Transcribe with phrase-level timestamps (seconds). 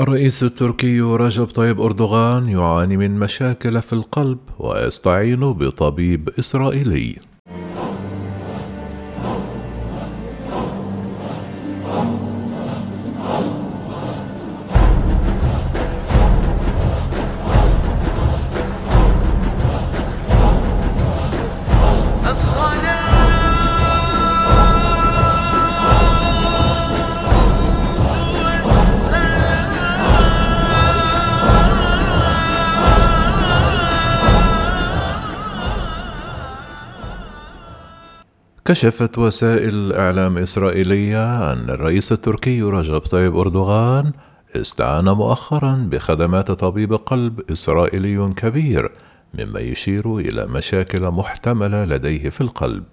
[0.00, 7.16] الرئيس التركي رجب طيب أردوغان يعاني من مشاكل في القلب ويستعين بطبيب إسرائيلي.
[38.66, 44.12] كشفت وسائل إعلام إسرائيلية أن الرئيس التركي رجب طيب أردوغان
[44.56, 48.92] استعان مؤخرا بخدمات طبيب قلب إسرائيلي كبير
[49.38, 52.84] مما يشير إلى مشاكل محتملة لديه في القلب.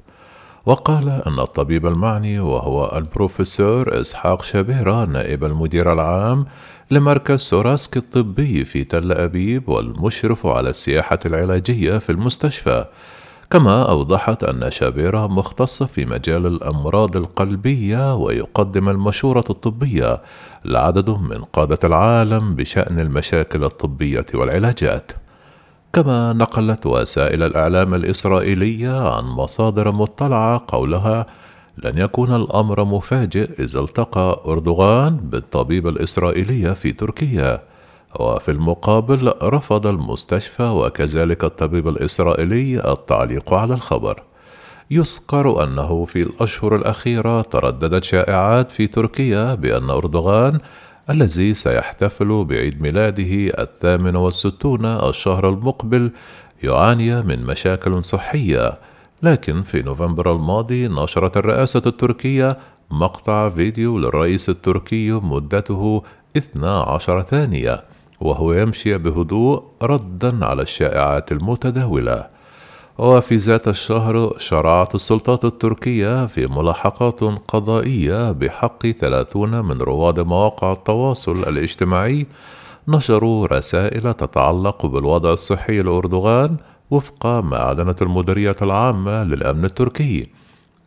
[0.66, 6.46] وقال أن الطبيب المعني وهو البروفيسور إسحاق شبيرة نائب المدير العام
[6.92, 12.86] لمركز سوراسكي الطبي في تل أبيب والمشرف على السياحة العلاجية في المستشفى.
[13.52, 20.22] كما أوضحت أن شابيرة مختص في مجال الأمراض القلبية ويقدم المشورة الطبية
[20.66, 25.12] لعدد من قادة العالم بشأن المشاكل الطبية والعلاجات.
[25.94, 31.26] كما نقلت وسائل الإعلام الإسرائيلية عن مصادر مطلعة قولها
[31.78, 37.71] لن يكون الأمر مفاجئ إذا التقى أردوغان بالطبيب الإسرائيلي في تركيا
[38.20, 44.24] وفي المقابل رفض المستشفى وكذلك الطبيب الإسرائيلي التعليق على الخبر.
[44.92, 50.60] يذكر أنه في الأشهر الأخيرة ترددت شائعات في تركيا بأن أردوغان
[51.10, 56.12] الذي سيحتفل بعيد ميلاده الثامن والستون الشهر المقبل
[56.64, 58.78] يعاني من مشاكل صحية
[59.24, 62.58] لكن في نوفمبر الماضي نشرت الرئاسة التركية
[62.92, 66.04] مقطع فيديو للرئيس التركي مدته
[66.38, 67.84] 12 ثانية.
[68.22, 72.28] وهو يمشي بهدوء ردا على الشائعات المتداولة.
[72.98, 81.44] وفي ذات الشهر شرعت السلطات التركية في ملاحقات قضائية بحق ثلاثون من رواد مواقع التواصل
[81.48, 82.26] الاجتماعي
[82.88, 86.56] نشروا رسائل تتعلق بالوضع الصحي لأردوغان
[86.92, 90.28] وفق ما أعلنت المديرية العامة للأمن التركي.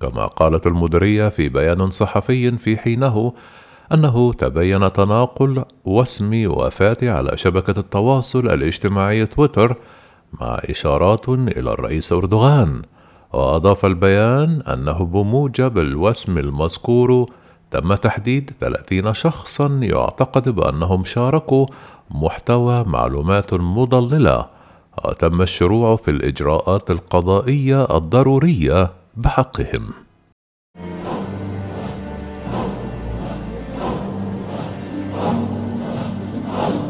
[0.00, 3.32] كما قالت المديرية في بيان صحفي في حينه
[3.94, 9.77] أنه تبين تناقل واسم وفاته على شبكة التواصل الاجتماعي تويتر
[10.41, 12.83] مع إشارات إلى الرئيس أردوغان
[13.33, 17.31] وأضاف البيان أنه بموجب الوسم المذكور
[17.71, 21.66] تم تحديد 30 شخصا يعتقد بأنهم شاركوا
[22.10, 24.47] محتوى معلومات مضللة
[25.04, 30.03] وتم الشروع في الإجراءات القضائية الضرورية بحقهم.
[36.56, 36.84] Oh.